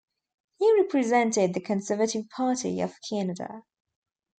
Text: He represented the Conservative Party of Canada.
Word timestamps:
He 0.57 0.75
represented 0.81 1.53
the 1.53 1.59
Conservative 1.59 2.27
Party 2.31 2.81
of 2.81 2.95
Canada. 3.07 3.61